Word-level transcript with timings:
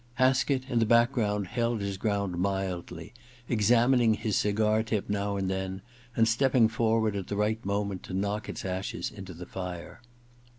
Haskett, 0.15 0.67
in 0.67 0.79
the 0.79 0.87
background, 0.87 1.45
held 1.49 1.79
his 1.79 1.95
ground 1.97 2.39
mildly, 2.39 3.13
examining 3.47 4.15
his 4.15 4.35
cigar 4.35 4.81
tip 4.81 5.07
now 5.07 5.35
and 5.37 5.47
then, 5.47 5.83
and 6.15 6.27
stepping 6.27 6.67
forward 6.69 7.15
at 7.15 7.27
the 7.27 7.35
right 7.37 7.63
moment 7.63 8.01
to 8.05 8.13
knock 8.15 8.49
its 8.49 8.65
ashes 8.65 9.11
into 9.11 9.35
the 9.35 9.45
fire. 9.45 10.01